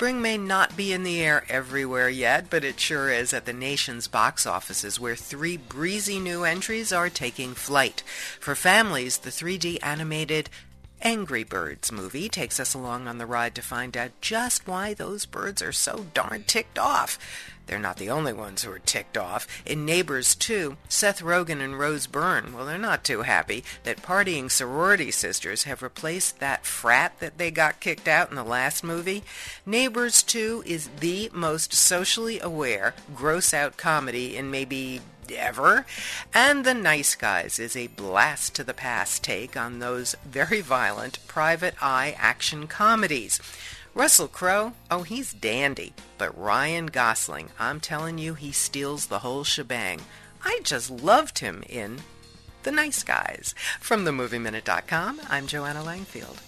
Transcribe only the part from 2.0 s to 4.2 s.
yet, but it sure is at the nation's